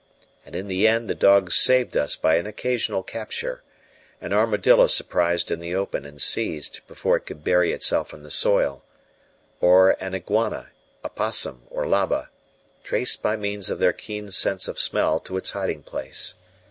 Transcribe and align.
And 0.43 0.55
in 0.55 0.67
the 0.67 0.87
end 0.87 1.07
the 1.07 1.13
dogs 1.13 1.53
saved 1.53 1.95
us 1.95 2.15
by 2.15 2.37
an 2.37 2.47
occasional 2.47 3.03
capture 3.03 3.61
an 4.19 4.33
armadillo 4.33 4.87
surprised 4.87 5.51
in 5.51 5.59
the 5.59 5.75
open 5.75 6.05
and 6.07 6.19
seized 6.19 6.79
before 6.87 7.17
it 7.17 7.27
could 7.27 7.43
bury 7.43 7.71
itself 7.71 8.11
in 8.11 8.23
the 8.23 8.31
soil, 8.31 8.83
or 9.59 9.91
an 10.01 10.15
iguana, 10.15 10.69
opossum, 11.05 11.67
or 11.69 11.85
labba, 11.85 12.29
traced 12.83 13.21
by 13.21 13.35
means 13.37 13.69
of 13.69 13.77
their 13.77 13.93
keen 13.93 14.31
sense 14.31 14.67
of 14.67 14.79
smell 14.79 15.19
to 15.19 15.37
its 15.37 15.51
hiding 15.51 15.83
place. 15.83 16.33